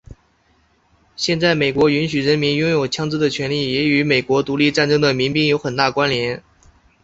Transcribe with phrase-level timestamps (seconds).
[1.15, 6.41] 现在美国允许人民拥有枪枝的权利也与美国独立战争的民兵有很大关联。